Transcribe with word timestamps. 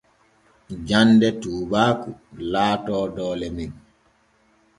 Jande 0.87 1.29
tuubaaku 1.41 2.09
laato 2.51 2.97
doole 3.15 3.47
men. 3.55 3.71